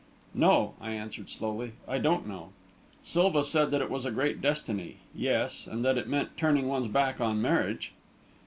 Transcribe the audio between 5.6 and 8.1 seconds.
and that it meant turning one's back on marriage."